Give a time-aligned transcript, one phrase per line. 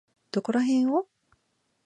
[0.31, 1.05] どこらへんを？